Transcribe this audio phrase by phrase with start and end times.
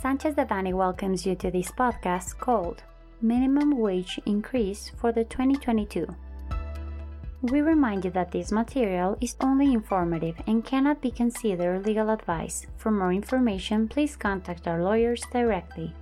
[0.00, 2.82] Sanchez Devanny welcomes you to this podcast called
[3.20, 6.06] Minimum Wage Increase for the 2022.
[7.42, 12.66] We remind you that this material is only informative and cannot be considered legal advice.
[12.78, 15.92] For more information, please contact our lawyers directly.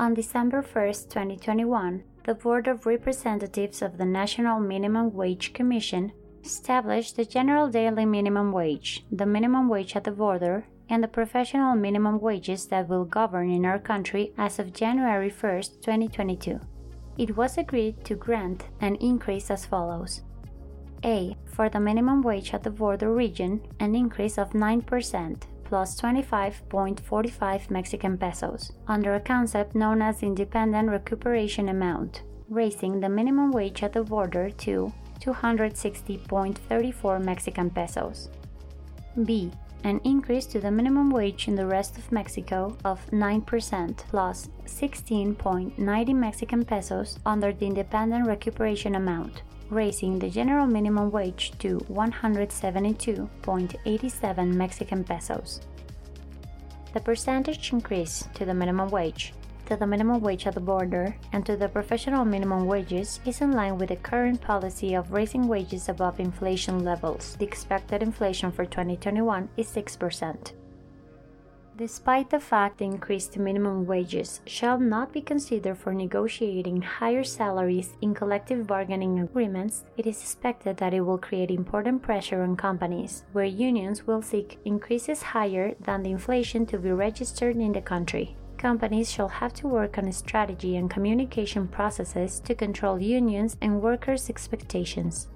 [0.00, 6.10] On December 1, 2021, the Board of Representatives of the National Minimum Wage Commission
[6.42, 11.74] established the General Daily Minimum Wage, the minimum wage at the border, and the professional
[11.74, 16.60] minimum wages that will govern in our country as of January 1, 2022.
[17.18, 20.22] It was agreed to grant an increase as follows
[21.04, 21.36] A.
[21.46, 28.16] For the minimum wage at the border region, an increase of 9% plus 25.45 Mexican
[28.16, 34.04] pesos, under a concept known as Independent Recuperation Amount, raising the minimum wage at the
[34.04, 38.28] border to 260.34 Mexican pesos.
[39.24, 39.50] B
[39.84, 46.14] an increase to the minimum wage in the rest of Mexico of 9% plus 16.90
[46.14, 55.04] Mexican pesos under the independent recuperation amount, raising the general minimum wage to 172.87 Mexican
[55.04, 55.60] pesos.
[56.92, 59.32] The percentage increase to the minimum wage
[59.66, 63.52] to the minimum wage at the border and to the professional minimum wages is in
[63.52, 67.36] line with the current policy of raising wages above inflation levels.
[67.38, 70.52] The expected inflation for 2021 is 6%.
[71.76, 77.92] Despite the fact the increased minimum wages shall not be considered for negotiating higher salaries
[78.00, 83.24] in collective bargaining agreements, it is expected that it will create important pressure on companies,
[83.32, 88.36] where unions will seek increases higher than the inflation to be registered in the country
[88.58, 94.30] companies shall have to work on strategy and communication processes to control unions and workers'
[94.30, 95.28] expectations.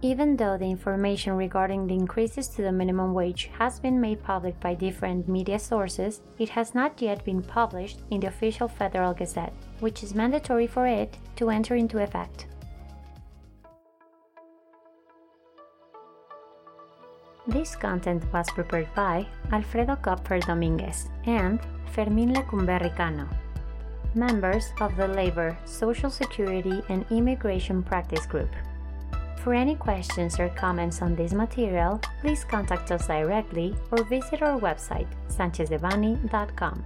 [0.00, 4.58] Even though the information regarding the increases to the minimum wage has been made public
[4.60, 9.52] by different media sources, it has not yet been published in the official Federal Gazette,
[9.80, 12.46] which is mandatory for it to enter into effect.
[17.48, 21.58] This content was prepared by Alfredo Kopfer Dominguez and
[21.96, 23.26] Fermín Lecumberri Cano,
[24.14, 28.52] members of the Labor, Social Security, and Immigration Practice Group.
[29.42, 34.60] For any questions or comments on this material, please contact us directly or visit our
[34.60, 36.84] website, sanchezdevanny.com.